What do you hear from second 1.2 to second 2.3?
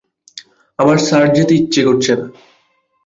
যেতে ইচ্ছে করছে না।